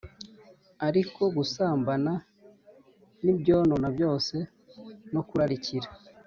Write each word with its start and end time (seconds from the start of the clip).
Ariko 0.87 1.21
gusambana 1.37 2.13
n 3.23 3.25
ibyonona 3.33 3.87
byose 3.95 4.35
no 5.13 5.21
kurarikira 5.27 5.87